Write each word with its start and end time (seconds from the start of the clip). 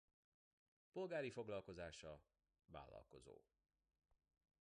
Polgári 0.91 1.29
foglalkozása 1.31 2.21
vállalkozó. 2.65 3.35